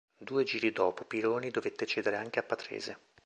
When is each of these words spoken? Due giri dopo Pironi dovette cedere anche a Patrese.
Due 0.17 0.43
giri 0.43 0.71
dopo 0.71 1.05
Pironi 1.05 1.51
dovette 1.51 1.85
cedere 1.85 2.15
anche 2.15 2.39
a 2.39 2.43
Patrese. 2.43 2.97